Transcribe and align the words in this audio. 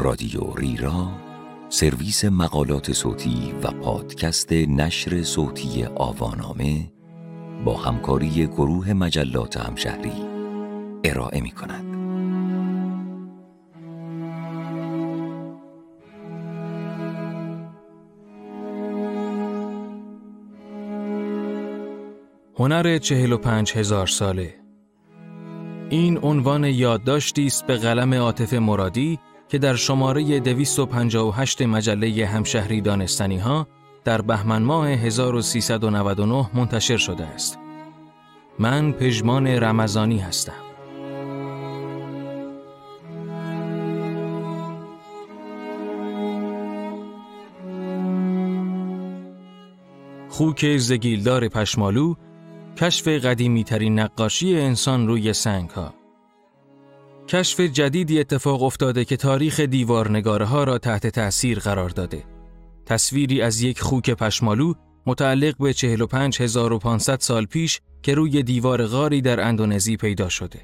رادیو 0.00 0.54
ریرا 0.56 1.08
سرویس 1.68 2.24
مقالات 2.24 2.92
صوتی 2.92 3.54
و 3.62 3.70
پادکست 3.70 4.52
نشر 4.52 5.22
صوتی 5.22 5.84
آوانامه 5.84 6.92
با 7.64 7.76
همکاری 7.76 8.46
گروه 8.46 8.92
مجلات 8.92 9.56
همشهری 9.56 10.12
ارائه 11.04 11.40
می 11.40 11.50
کند. 11.50 11.84
هنر 22.58 22.98
چهل 22.98 23.32
و 23.32 23.36
پنج 23.36 23.72
هزار 23.72 24.06
ساله 24.06 24.54
این 25.90 26.18
عنوان 26.22 26.64
یادداشتی 26.64 27.46
است 27.46 27.66
به 27.66 27.76
قلم 27.76 28.14
عاطف 28.14 28.54
مرادی 28.54 29.18
که 29.50 29.58
در 29.58 29.74
شماره 29.74 30.40
258 30.40 31.62
مجله 31.62 32.26
همشهری 32.26 32.80
دانستنی 32.80 33.38
ها 33.38 33.66
در 34.04 34.22
بهمن 34.22 34.62
ماه 34.62 34.88
1399 34.88 36.50
منتشر 36.54 36.96
شده 36.96 37.26
است. 37.26 37.58
من 38.58 38.92
پژمان 38.92 39.46
رمضانی 39.46 40.18
هستم. 40.18 40.52
خوک 50.28 50.76
زگیلدار 50.76 51.48
پشمالو 51.48 52.14
کشف 52.76 53.08
قدیمی 53.08 53.64
ترین 53.64 53.98
نقاشی 53.98 54.60
انسان 54.60 55.06
روی 55.06 55.32
سنگ 55.32 55.70
ها 55.70 55.99
کشف 57.30 57.60
جدیدی 57.60 58.20
اتفاق 58.20 58.62
افتاده 58.62 59.04
که 59.04 59.16
تاریخ 59.16 59.60
دیوارنگاره 59.60 60.44
ها 60.44 60.64
را 60.64 60.78
تحت 60.78 61.06
تأثیر 61.06 61.58
قرار 61.58 61.90
داده. 61.90 62.24
تصویری 62.86 63.42
از 63.42 63.60
یک 63.60 63.80
خوک 63.80 64.10
پشمالو 64.10 64.74
متعلق 65.06 65.56
به 65.58 65.72
45500 65.72 67.20
سال 67.20 67.46
پیش 67.46 67.80
که 68.02 68.14
روی 68.14 68.42
دیوار 68.42 68.86
غاری 68.86 69.20
در 69.20 69.40
اندونزی 69.40 69.96
پیدا 69.96 70.28
شده. 70.28 70.60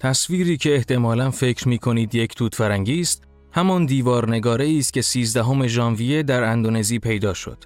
تصویری 0.00 0.56
که 0.56 0.74
احتمالا 0.74 1.30
فکر 1.30 1.68
می 1.68 1.78
کنید 1.78 2.14
یک 2.14 2.34
توت 2.34 2.54
فرنگی 2.54 3.00
است، 3.00 3.22
همان 3.52 3.86
دیوارنگاره 3.86 4.76
است 4.78 4.92
که 4.92 5.02
13 5.02 5.66
ژانویه 5.66 6.22
در 6.22 6.44
اندونزی 6.44 6.98
پیدا 6.98 7.34
شد. 7.34 7.64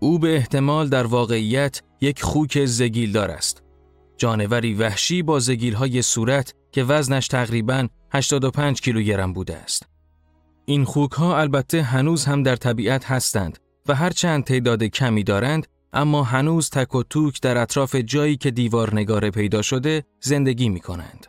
او 0.00 0.18
به 0.18 0.36
احتمال 0.36 0.88
در 0.88 1.06
واقعیت 1.06 1.82
یک 2.00 2.22
خوک 2.22 2.64
زگیلدار 2.64 3.30
است. 3.30 3.62
جانوری 4.20 4.74
وحشی 4.74 5.22
با 5.22 5.38
زگیلهای 5.38 6.02
صورت 6.02 6.54
که 6.72 6.84
وزنش 6.84 7.28
تقریباً 7.28 7.88
85 8.12 8.80
کیلوگرم 8.80 9.32
بوده 9.32 9.56
است. 9.56 9.86
این 10.64 10.84
خوک 10.84 11.12
ها 11.12 11.38
البته 11.38 11.82
هنوز 11.82 12.24
هم 12.24 12.42
در 12.42 12.56
طبیعت 12.56 13.04
هستند 13.04 13.58
و 13.88 13.94
هرچند 13.94 14.44
تعداد 14.44 14.84
کمی 14.84 15.24
دارند 15.24 15.66
اما 15.92 16.22
هنوز 16.22 16.70
تک 16.70 16.94
و 16.94 17.02
توک 17.02 17.40
در 17.40 17.58
اطراف 17.58 17.94
جایی 17.94 18.36
که 18.36 18.50
دیوار 18.50 18.94
نگاره 18.94 19.30
پیدا 19.30 19.62
شده 19.62 20.04
زندگی 20.20 20.68
می 20.68 20.80
کنند. 20.80 21.26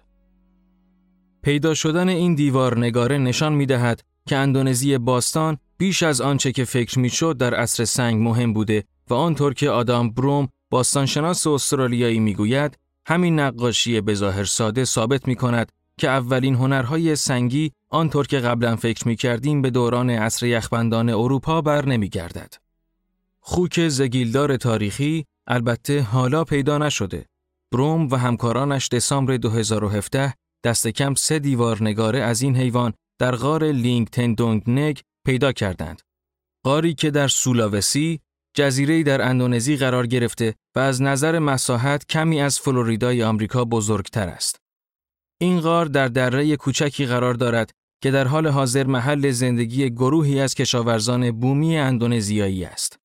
پیدا 1.44 1.74
شدن 1.74 2.10
این 2.10 2.36
دیوار 2.36 2.80
نگاره 2.80 3.18
نشان 3.18 3.54
می 3.54 3.66
دهد 3.66 4.02
که 4.28 4.38
اندونزی 4.38 4.98
باستان 4.98 5.58
بیش 5.78 6.04
از 6.04 6.22
آنچه 6.22 6.52
که 6.52 6.66
فکر 6.66 7.00
می 7.00 7.10
شد 7.10 7.38
در 7.38 7.54
عصر 7.54 7.86
سنگ 7.86 8.22
مهم 8.22 8.54
بوده 8.54 8.84
و 9.10 9.14
آنطور 9.14 9.54
که 9.54 9.70
آدام 9.70 10.12
بروم 10.12 10.50
باستانشناس 10.72 11.48
استرالیایی 11.48 12.20
می 12.20 12.34
گوید 12.34 12.78
همین 13.06 13.40
نقاشی 13.40 14.02
بظاهر 14.02 14.44
ساده 14.44 14.86
ثابت 14.86 15.28
می 15.28 15.36
کند 15.36 15.72
که 15.98 16.10
اولین 16.10 16.56
هنرهای 16.56 17.16
سنگی 17.16 17.72
آنطور 17.90 18.28
که 18.28 18.40
قبلا 18.40 18.76
فکر 18.76 19.08
می 19.08 19.16
کردیم 19.16 19.62
به 19.62 19.70
دوران 19.70 20.10
عصر 20.10 20.46
یخبندان 20.46 21.10
اروپا 21.10 21.62
بر 21.62 21.86
نمی 21.86 22.10
گردد. 22.10 22.54
خوک 23.40 23.88
زگیلدار 23.88 24.58
تاریخی 24.58 25.26
البته 25.48 26.02
حالا 26.02 26.44
پیدا 26.44 26.78
نشده. 26.78 27.26
بروم 27.72 28.08
و 28.12 28.16
همکارانش 28.16 28.88
دسامبر 28.88 29.38
2017 29.38 30.34
دست 30.64 30.88
کم 30.88 31.16
سه 31.16 31.40
دیوار 31.40 31.84
نگاره 31.84 32.20
از 32.20 32.42
این 32.42 32.56
حیوان 32.56 32.94
در 33.20 33.36
غار 33.36 33.64
لینگ 33.64 34.08
تندونگ 34.08 34.70
نگ 34.70 35.00
پیدا 35.26 35.52
کردند. 35.52 36.02
غاری 36.66 36.94
که 36.94 37.12
در 37.12 37.28
سولاوسی 37.28 38.20
جزیره 38.54 39.04
در 39.04 39.22
اندونزی 39.22 39.78
قرار 39.78 40.08
گرفته 40.08 40.56
و 40.76 40.80
از 40.80 41.02
نظر 41.02 41.40
مساحت 41.40 42.06
کمی 42.06 42.42
از 42.42 42.60
فلوریدای 42.60 43.24
آمریکا 43.24 43.66
بزرگتر 43.66 44.28
است. 44.28 44.60
این 45.42 45.62
غار 45.62 45.86
در 45.86 46.08
دره 46.08 46.58
کوچکی 46.58 47.06
قرار 47.06 47.34
دارد 47.34 47.72
که 48.04 48.12
در 48.12 48.28
حال 48.28 48.48
حاضر 48.48 48.84
محل 48.84 49.32
زندگی 49.32 49.90
گروهی 49.90 50.40
از 50.40 50.56
کشاورزان 50.56 51.32
بومی 51.32 51.78
اندونزیایی 51.78 52.66
است. 52.66 53.00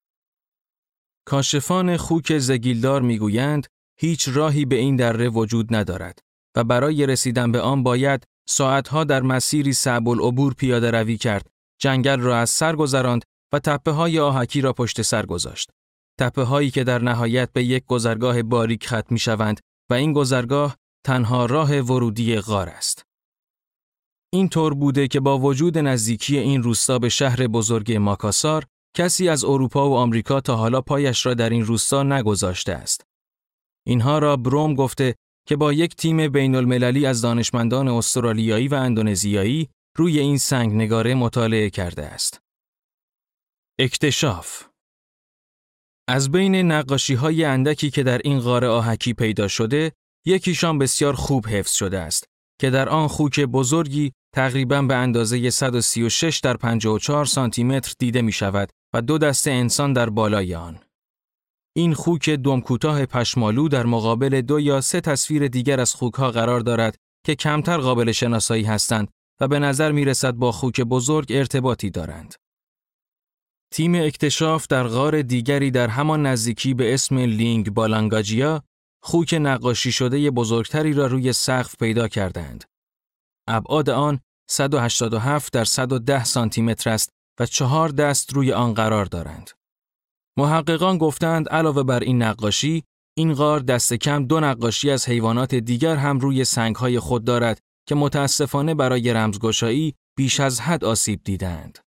کاشفان 1.26 1.96
خوک 1.96 2.38
زگیلدار 2.38 3.02
می‌گویند 3.02 3.66
هیچ 3.98 4.28
راهی 4.28 4.64
به 4.64 4.76
این 4.76 4.96
دره 4.96 5.28
وجود 5.28 5.74
ندارد 5.74 6.18
و 6.56 6.64
برای 6.64 7.06
رسیدن 7.06 7.52
به 7.52 7.60
آن 7.60 7.82
باید 7.82 8.24
ساعتها 8.48 9.04
در 9.04 9.22
مسیری 9.22 9.72
صعب 9.72 10.08
العبور 10.08 10.54
پیاده 10.54 10.90
روی 10.90 11.16
کرد، 11.16 11.46
جنگل 11.80 12.20
را 12.20 12.38
از 12.38 12.50
سر 12.50 12.76
گذراند 12.76 13.24
و 13.52 13.58
تپه 13.58 13.90
های 13.90 14.18
آهکی 14.18 14.60
را 14.60 14.72
پشت 14.72 15.02
سر 15.02 15.26
گذاشت. 15.26 15.70
تپه 16.20 16.42
هایی 16.42 16.70
که 16.70 16.84
در 16.84 17.02
نهایت 17.02 17.52
به 17.52 17.64
یک 17.64 17.84
گذرگاه 17.86 18.42
باریک 18.42 18.86
ختم 18.86 19.06
می 19.10 19.18
شوند 19.18 19.60
و 19.90 19.94
این 19.94 20.12
گذرگاه 20.12 20.76
تنها 21.06 21.46
راه 21.46 21.80
ورودی 21.80 22.40
غار 22.40 22.68
است. 22.68 23.02
این 24.32 24.48
طور 24.48 24.74
بوده 24.74 25.08
که 25.08 25.20
با 25.20 25.38
وجود 25.38 25.78
نزدیکی 25.78 26.38
این 26.38 26.62
روستا 26.62 26.98
به 26.98 27.08
شهر 27.08 27.46
بزرگ 27.46 27.92
ماکاسار، 27.92 28.64
کسی 28.96 29.28
از 29.28 29.44
اروپا 29.44 29.90
و 29.90 29.96
آمریکا 29.96 30.40
تا 30.40 30.56
حالا 30.56 30.80
پایش 30.80 31.26
را 31.26 31.34
در 31.34 31.50
این 31.50 31.64
روستا 31.64 32.02
نگذاشته 32.02 32.72
است. 32.72 33.04
اینها 33.86 34.18
را 34.18 34.36
بروم 34.36 34.74
گفته 34.74 35.14
که 35.48 35.56
با 35.56 35.72
یک 35.72 35.96
تیم 35.96 36.28
بین 36.28 36.54
المللی 36.54 37.06
از 37.06 37.20
دانشمندان 37.20 37.88
استرالیایی 37.88 38.68
و 38.68 38.74
اندونزیایی 38.74 39.68
روی 39.96 40.18
این 40.18 40.38
سنگ 40.38 40.72
نگاره 40.72 41.14
مطالعه 41.14 41.70
کرده 41.70 42.06
است. 42.06 42.40
اکتشاف 43.78 44.64
از 46.08 46.30
بین 46.30 46.54
نقاشی 46.54 47.14
های 47.14 47.44
اندکی 47.44 47.90
که 47.90 48.02
در 48.02 48.18
این 48.24 48.40
غار 48.40 48.64
آهکی 48.64 49.12
پیدا 49.14 49.48
شده، 49.48 49.92
یکیشان 50.26 50.78
بسیار 50.78 51.14
خوب 51.14 51.46
حفظ 51.46 51.72
شده 51.72 51.98
است 51.98 52.24
که 52.60 52.70
در 52.70 52.88
آن 52.88 53.08
خوک 53.08 53.40
بزرگی 53.40 54.12
تقریبا 54.34 54.82
به 54.82 54.94
اندازه 54.94 55.50
136 55.50 56.40
در 56.40 56.56
54 56.56 57.24
سانتی 57.24 57.64
متر 57.64 57.94
دیده 57.98 58.22
می 58.22 58.32
شود 58.32 58.68
و 58.94 59.02
دو 59.02 59.18
دست 59.18 59.48
انسان 59.48 59.92
در 59.92 60.10
بالای 60.10 60.54
آن. 60.54 60.78
این 61.76 61.94
خوک 61.94 62.30
دم 62.30 62.60
کوتاه 62.60 63.06
پشمالو 63.06 63.68
در 63.68 63.86
مقابل 63.86 64.40
دو 64.40 64.60
یا 64.60 64.80
سه 64.80 65.00
تصویر 65.00 65.48
دیگر 65.48 65.80
از 65.80 65.94
خوک 65.94 66.14
ها 66.14 66.30
قرار 66.30 66.60
دارد 66.60 66.96
که 67.26 67.34
کمتر 67.34 67.78
قابل 67.78 68.12
شناسایی 68.12 68.64
هستند 68.64 69.08
و 69.40 69.48
به 69.48 69.58
نظر 69.58 69.92
می 69.92 70.04
رسد 70.04 70.34
با 70.34 70.52
خوک 70.52 70.80
بزرگ 70.80 71.32
ارتباطی 71.32 71.90
دارند. 71.90 72.34
تیم 73.72 73.94
اکتشاف 73.94 74.66
در 74.66 74.88
غار 74.88 75.22
دیگری 75.22 75.70
در 75.70 75.88
همان 75.88 76.26
نزدیکی 76.26 76.74
به 76.74 76.94
اسم 76.94 77.18
لینگ 77.18 77.70
بالانگاجیا 77.70 78.62
خوک 79.02 79.34
نقاشی 79.34 79.92
شده 79.92 80.30
بزرگتری 80.30 80.92
را 80.92 81.06
روی 81.06 81.32
سقف 81.32 81.76
پیدا 81.76 82.08
کردند. 82.08 82.64
ابعاد 83.48 83.90
آن 83.90 84.20
187 84.50 85.52
در 85.52 85.64
110 85.64 86.24
سانتی 86.24 86.62
متر 86.62 86.90
است 86.90 87.10
و 87.40 87.46
چهار 87.46 87.88
دست 87.88 88.32
روی 88.32 88.52
آن 88.52 88.74
قرار 88.74 89.04
دارند. 89.04 89.50
محققان 90.38 90.98
گفتند 90.98 91.48
علاوه 91.48 91.82
بر 91.82 92.00
این 92.00 92.22
نقاشی، 92.22 92.84
این 93.16 93.34
غار 93.34 93.60
دست 93.60 93.94
کم 93.94 94.26
دو 94.26 94.40
نقاشی 94.40 94.90
از 94.90 95.08
حیوانات 95.08 95.54
دیگر 95.54 95.96
هم 95.96 96.18
روی 96.18 96.44
سنگهای 96.44 96.98
خود 96.98 97.24
دارد 97.24 97.58
که 97.88 97.94
متاسفانه 97.94 98.74
برای 98.74 99.12
رمزگشایی 99.12 99.94
بیش 100.16 100.40
از 100.40 100.60
حد 100.60 100.84
آسیب 100.84 101.20
دیدند. 101.24 101.85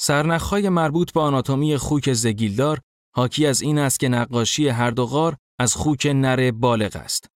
سرنخهای 0.00 0.68
مربوط 0.68 1.12
به 1.12 1.20
آناتومی 1.20 1.76
خوک 1.76 2.12
زگیلدار 2.12 2.80
حاکی 3.14 3.46
از 3.46 3.62
این 3.62 3.78
است 3.78 4.00
که 4.00 4.08
نقاشی 4.08 4.68
هر 4.68 4.90
دو 4.90 5.06
غار 5.06 5.36
از 5.58 5.74
خوک 5.74 6.06
نر 6.06 6.50
بالغ 6.50 6.96
است. 6.96 7.26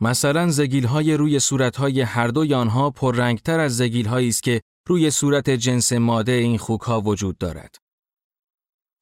مثلا 0.00 0.50
زگیلهای 0.50 1.14
روی 1.14 1.40
صورتهای 1.40 2.00
هر 2.00 2.28
دوی 2.28 2.54
آنها 2.54 2.90
پررنگتر 2.90 3.60
از 3.60 3.76
زگیلهایی 3.76 4.28
است 4.28 4.42
که 4.42 4.60
روی 4.88 5.10
صورت 5.10 5.50
جنس 5.50 5.92
ماده 5.92 6.32
این 6.32 6.58
خوکها 6.58 7.00
وجود 7.00 7.38
دارد. 7.38 7.76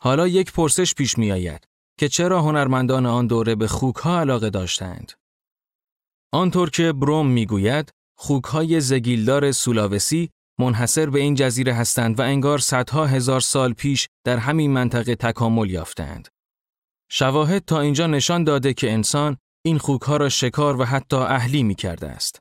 حالا 0.02 0.28
یک 0.28 0.52
پرسش 0.52 0.94
پیش 0.94 1.18
می 1.18 1.32
آید 1.32 1.64
که 1.98 2.08
چرا 2.08 2.42
هنرمندان 2.42 3.06
آن 3.06 3.26
دوره 3.26 3.54
به 3.54 3.68
خوکها 3.68 4.20
علاقه 4.20 4.50
داشتند؟ 4.50 5.12
آنطور 6.32 6.70
که 6.70 6.92
بروم 6.92 7.26
می‌گوید 7.26 7.90
خوکهای 8.18 8.80
زگیلدار 8.80 9.52
سولاوسی 9.52 10.30
منحصر 10.60 11.10
به 11.10 11.20
این 11.20 11.34
جزیره 11.34 11.74
هستند 11.74 12.18
و 12.18 12.22
انگار 12.22 12.58
صدها 12.58 13.06
هزار 13.06 13.40
سال 13.40 13.72
پیش 13.72 14.08
در 14.24 14.36
همین 14.36 14.70
منطقه 14.70 15.14
تکامل 15.14 15.70
یافتند. 15.70 16.28
شواهد 17.10 17.64
تا 17.64 17.80
اینجا 17.80 18.06
نشان 18.06 18.44
داده 18.44 18.74
که 18.74 18.92
انسان 18.92 19.36
این 19.64 19.78
خوکها 19.78 20.16
را 20.16 20.28
شکار 20.28 20.80
و 20.80 20.84
حتی 20.84 21.16
اهلی 21.16 21.62
می 21.62 21.74
کرده 21.74 22.08
است. 22.08 22.38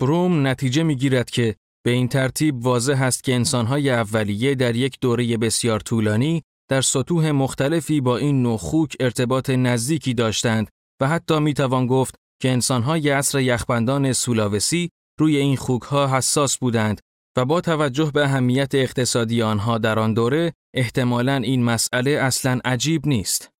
بروم 0.00 0.46
نتیجه 0.46 0.82
می 0.82 0.96
گیرد 0.96 1.30
که 1.30 1.56
به 1.84 1.90
این 1.90 2.08
ترتیب 2.08 2.66
واضح 2.66 3.02
است 3.02 3.24
که 3.24 3.34
انسانهای 3.34 3.90
اولیه 3.90 4.54
در 4.54 4.76
یک 4.76 4.98
دوره 5.00 5.36
بسیار 5.36 5.80
طولانی 5.80 6.42
در 6.70 6.80
سطوح 6.80 7.30
مختلفی 7.30 8.00
با 8.00 8.16
این 8.16 8.42
نوع 8.42 8.56
خوک 8.56 8.96
ارتباط 9.00 9.50
نزدیکی 9.50 10.14
داشتند 10.14 10.68
و 11.00 11.08
حتی 11.08 11.38
می 11.38 11.54
توان 11.54 11.86
گفت 11.86 12.14
که 12.42 12.50
انسانهای 12.50 13.10
عصر 13.10 13.40
یخبندان 13.40 14.12
سولاوسی 14.12 14.90
روی 15.18 15.36
این 15.36 15.56
خوکها 15.56 16.16
حساس 16.16 16.58
بودند 16.58 17.00
و 17.36 17.44
با 17.44 17.60
توجه 17.60 18.10
به 18.10 18.24
اهمیت 18.24 18.74
اقتصادی 18.74 19.42
آنها 19.42 19.78
در 19.78 19.98
آن 19.98 20.14
دوره 20.14 20.52
احتمالاً 20.74 21.36
این 21.36 21.64
مسئله 21.64 22.10
اصلاً 22.10 22.60
عجیب 22.64 23.06
نیست. 23.06 23.50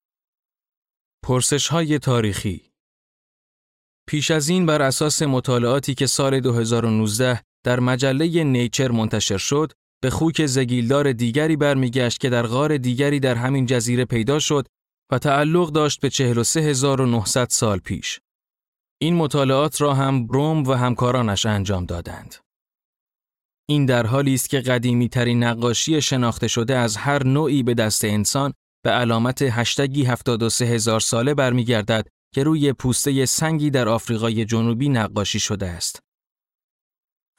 پرسش 1.25 1.69
های 1.69 1.99
تاریخی 1.99 2.73
پیش 4.09 4.31
از 4.31 4.49
این 4.49 4.67
بر 4.67 4.83
اساس 4.83 5.23
مطالعاتی 5.23 5.95
که 5.95 6.07
سال 6.07 6.41
2019 6.41 7.43
در 7.65 7.81
مجله 7.81 8.45
نیچر 8.45 8.91
منتشر 8.91 9.39
شد، 9.39 9.73
به 10.03 10.11
خوک 10.11 10.47
زگیلدار 10.47 11.13
دیگری 11.13 11.57
برمیگشت 11.57 12.21
که 12.21 12.31
در 12.31 12.47
غار 12.47 12.77
دیگری 12.77 13.21
در 13.21 13.35
همین 13.35 13.67
جزیره 13.67 14.05
پیدا 14.05 14.39
شد 14.39 14.67
و 15.13 15.19
تعلق 15.19 15.71
داشت 15.71 16.01
به 16.01 16.09
43900 16.09 17.49
سال 17.51 17.79
پیش. 17.79 18.21
این 19.03 19.15
مطالعات 19.15 19.81
را 19.81 19.95
هم 19.95 20.27
بروم 20.27 20.63
و 20.63 20.73
همکارانش 20.73 21.47
انجام 21.47 21.87
دادند. 21.87 22.35
این 23.69 23.87
در 23.87 24.07
حالی 24.07 24.35
است 24.35 24.49
که 24.49 24.61
قدیمی 24.61 25.09
ترین 25.09 25.45
نقاشی 25.45 26.01
شناخته 26.01 26.49
شده 26.49 26.77
از 26.77 26.97
هر 26.97 27.27
نوعی 27.27 27.63
به 27.63 27.75
دست 27.75 28.05
انسان 28.05 28.53
به 28.85 28.91
علامت 28.91 29.43
هشتگی 29.43 30.05
73 30.05 30.65
هزار 30.65 31.01
ساله 31.01 31.35
برمیگردد 31.35 32.09
که 32.35 32.43
روی 32.43 32.73
پوسته 32.73 33.27
سنگی 33.27 33.71
در 33.71 33.89
آفریقای 33.89 34.45
جنوبی 34.45 34.89
نقاشی 34.89 35.41
شده 35.41 35.69
است. 35.69 36.01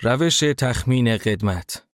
روش 0.01 0.39
تخمین 0.39 1.17
قدمت 1.17 1.87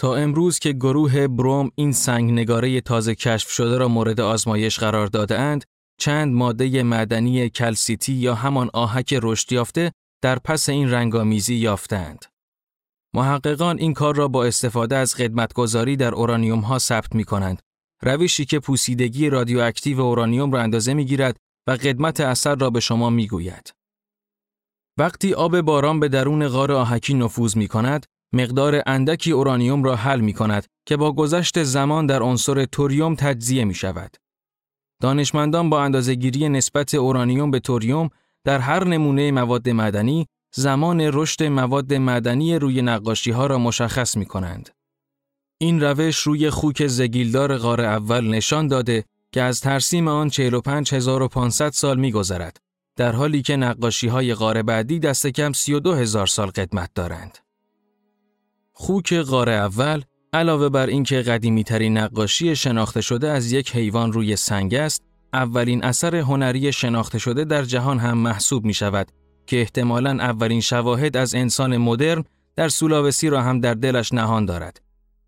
تا 0.00 0.16
امروز 0.16 0.58
که 0.58 0.72
گروه 0.72 1.28
بروم 1.28 1.70
این 1.74 1.92
سنگ 1.92 2.30
نگاره 2.30 2.80
تازه 2.80 3.14
کشف 3.14 3.50
شده 3.50 3.78
را 3.78 3.88
مورد 3.88 4.20
آزمایش 4.20 4.78
قرار 4.78 5.06
داده 5.06 5.38
اند، 5.38 5.64
چند 5.98 6.34
ماده 6.34 6.82
معدنی 6.82 7.50
کلسیتی 7.50 8.12
یا 8.12 8.34
همان 8.34 8.70
آهک 8.72 9.18
رشد 9.22 9.52
یافته 9.52 9.92
در 10.22 10.38
پس 10.38 10.68
این 10.68 10.90
رنگامیزی 10.90 11.54
یافتند. 11.54 12.24
محققان 13.14 13.78
این 13.78 13.94
کار 13.94 14.16
را 14.16 14.28
با 14.28 14.44
استفاده 14.44 14.96
از 14.96 15.14
قدمتگذاری 15.14 15.96
در 15.96 16.14
اورانیوم 16.14 16.60
ها 16.60 16.78
ثبت 16.78 17.14
می 17.14 17.24
کنند. 17.24 17.62
روشی 18.02 18.44
که 18.44 18.58
پوسیدگی 18.58 19.30
رادیواکتیو 19.30 20.00
اورانیوم 20.00 20.52
را 20.52 20.60
اندازه 20.60 20.94
می 20.94 21.04
گیرد 21.04 21.36
و 21.66 21.70
قدمت 21.70 22.20
اثر 22.20 22.54
را 22.54 22.70
به 22.70 22.80
شما 22.80 23.10
می 23.10 23.26
گوید. 23.26 23.72
وقتی 24.98 25.34
آب 25.34 25.60
باران 25.60 26.00
به 26.00 26.08
درون 26.08 26.48
غار 26.48 26.72
آهکی 26.72 27.14
نفوذ 27.14 27.56
می 27.56 27.68
کند، 27.68 28.06
مقدار 28.34 28.82
اندکی 28.86 29.32
اورانیوم 29.32 29.84
را 29.84 29.96
حل 29.96 30.20
می 30.20 30.32
کند 30.32 30.66
که 30.88 30.96
با 30.96 31.12
گذشت 31.12 31.62
زمان 31.62 32.06
در 32.06 32.22
عنصر 32.22 32.64
توریوم 32.64 33.14
تجزیه 33.14 33.64
می 33.64 33.74
شود. 33.74 34.16
دانشمندان 35.00 35.70
با 35.70 35.82
اندازهگیری 35.82 36.48
نسبت 36.48 36.94
اورانیوم 36.94 37.50
به 37.50 37.60
توریوم 37.60 38.10
در 38.44 38.58
هر 38.58 38.84
نمونه 38.84 39.30
مواد 39.30 39.68
مدنی 39.68 40.26
زمان 40.54 41.00
رشد 41.00 41.44
مواد 41.44 41.94
مدنی 41.94 42.58
روی 42.58 42.82
نقاشی 42.82 43.30
ها 43.30 43.46
را 43.46 43.58
مشخص 43.58 44.16
می 44.16 44.26
کنند. 44.26 44.70
این 45.58 45.80
روش 45.80 46.16
روی 46.16 46.50
خوک 46.50 46.86
زگیلدار 46.86 47.56
غار 47.56 47.80
اول 47.80 48.28
نشان 48.28 48.68
داده 48.68 49.04
که 49.32 49.42
از 49.42 49.60
ترسیم 49.60 50.08
آن 50.08 50.28
45500 50.28 51.70
سال 51.70 51.98
می 51.98 52.12
گذرد. 52.12 52.56
در 52.96 53.12
حالی 53.12 53.42
که 53.42 53.56
نقاشی 53.56 54.08
های 54.08 54.34
غار 54.34 54.62
بعدی 54.62 54.98
دست 54.98 55.26
کم 55.26 55.52
32000 55.52 56.26
سال 56.26 56.46
قدمت 56.46 56.90
دارند. 56.94 57.38
خوک 58.72 59.14
غار 59.14 59.50
اول 59.50 60.02
علاوه 60.32 60.68
بر 60.68 60.86
اینکه 60.86 61.22
قدیمی 61.22 61.64
ترین 61.64 61.98
نقاشی 61.98 62.56
شناخته 62.56 63.00
شده 63.00 63.30
از 63.30 63.52
یک 63.52 63.76
حیوان 63.76 64.12
روی 64.12 64.36
سنگ 64.36 64.74
است، 64.74 65.02
اولین 65.32 65.84
اثر 65.84 66.16
هنری 66.16 66.72
شناخته 66.72 67.18
شده 67.18 67.44
در 67.44 67.62
جهان 67.62 67.98
هم 67.98 68.18
محسوب 68.18 68.64
می 68.64 68.74
شود 68.74 69.08
که 69.46 69.60
احتمالاً 69.60 70.10
اولین 70.10 70.60
شواهد 70.60 71.16
از 71.16 71.34
انسان 71.34 71.76
مدرن 71.76 72.24
در 72.56 72.68
سولاوسی 72.68 73.28
را 73.28 73.42
هم 73.42 73.60
در 73.60 73.74
دلش 73.74 74.12
نهان 74.12 74.44
دارد 74.44 74.80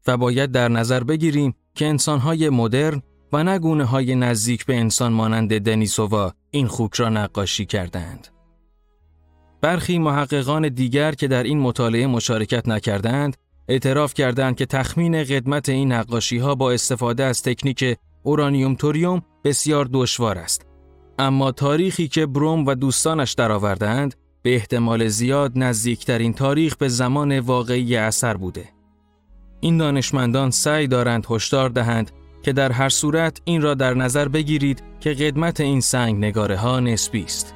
و 0.06 0.16
باید 0.16 0.52
در 0.52 0.68
نظر 0.68 1.04
بگیریم 1.04 1.54
که 1.74 1.86
انسانهای 1.86 2.48
مدرن 2.48 3.02
و 3.32 3.44
نگونه 3.44 3.84
های 3.84 4.14
نزدیک 4.14 4.66
به 4.66 4.76
انسان 4.76 5.12
مانند 5.12 5.60
دنیسووا 5.60 6.32
این 6.50 6.66
خوک 6.66 6.94
را 6.94 7.08
نقاشی 7.08 7.66
کردند. 7.66 8.28
برخی 9.60 9.98
محققان 9.98 10.68
دیگر 10.68 11.12
که 11.12 11.28
در 11.28 11.42
این 11.42 11.58
مطالعه 11.58 12.06
مشارکت 12.06 12.68
نکردند، 12.68 13.36
اعتراف 13.68 14.14
کردند 14.14 14.56
که 14.56 14.66
تخمین 14.66 15.24
قدمت 15.24 15.68
این 15.68 15.92
نقاشی 15.92 16.38
ها 16.38 16.54
با 16.54 16.72
استفاده 16.72 17.24
از 17.24 17.42
تکنیک 17.42 17.96
اورانیوم 18.22 18.74
توریوم 18.74 19.22
بسیار 19.44 19.88
دشوار 19.92 20.38
است. 20.38 20.66
اما 21.18 21.52
تاریخی 21.52 22.08
که 22.08 22.26
بروم 22.26 22.66
و 22.66 22.74
دوستانش 22.74 23.32
درآوردند 23.32 24.14
به 24.42 24.54
احتمال 24.54 25.08
زیاد 25.08 25.52
نزدیکترین 25.56 26.34
تاریخ 26.34 26.76
به 26.76 26.88
زمان 26.88 27.38
واقعی 27.38 27.96
اثر 27.96 28.36
بوده. 28.36 28.68
این 29.60 29.78
دانشمندان 29.78 30.50
سعی 30.50 30.86
دارند 30.86 31.26
هشدار 31.30 31.68
دهند 31.68 32.10
که 32.42 32.52
در 32.52 32.72
هر 32.72 32.88
صورت 32.88 33.40
این 33.44 33.62
را 33.62 33.74
در 33.74 33.94
نظر 33.94 34.28
بگیرید 34.28 34.82
که 35.00 35.14
قدمت 35.14 35.60
این 35.60 35.80
سنگ 35.80 36.16
نگاره 36.16 36.56
ها 36.56 36.80
نسبی 36.80 37.22
است. 37.22 37.54